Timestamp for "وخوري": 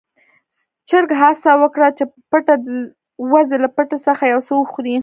4.59-4.95